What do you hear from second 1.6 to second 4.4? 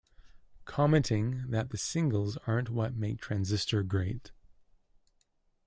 the singles aren't what make Transistor great.